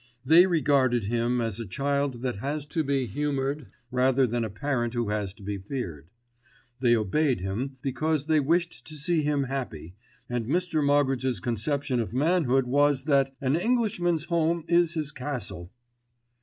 They 0.25 0.47
regarded 0.47 1.03
him 1.03 1.39
as 1.39 1.59
a 1.59 1.65
child 1.67 2.23
that 2.23 2.37
has 2.37 2.65
to 2.65 2.83
be 2.83 3.05
humoured, 3.05 3.67
rather 3.91 4.25
than 4.25 4.43
a 4.43 4.49
parent 4.49 4.95
who 4.95 5.09
has 5.09 5.31
to 5.35 5.43
be 5.43 5.59
feared. 5.59 6.09
They 6.79 6.95
obeyed 6.95 7.41
him 7.41 7.77
because 7.83 8.25
they 8.25 8.39
wished 8.39 8.83
to 8.87 8.95
see 8.95 9.21
him 9.21 9.43
happy, 9.43 9.93
and 10.27 10.47
Mr. 10.47 10.83
Moggridge's 10.83 11.39
conception 11.39 11.99
of 11.99 12.13
manhood 12.15 12.65
was 12.65 13.03
that 13.03 13.35
"an 13.41 13.55
Englishman's 13.55 14.23
home 14.25 14.63
is 14.67 14.95
his 14.95 15.11
castle." 15.11 15.71